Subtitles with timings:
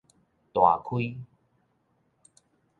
[0.53, 1.13] 大開